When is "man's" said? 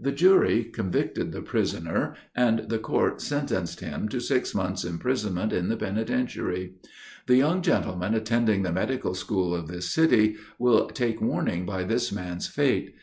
12.10-12.46